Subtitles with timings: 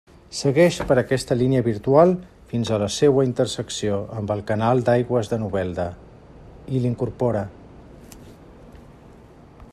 [0.35, 2.13] Segueix per aquesta línia virtual
[2.53, 5.87] fins a la seua intersecció amb el canal d'aigües de Novelda,
[6.79, 7.47] i l'incorpora.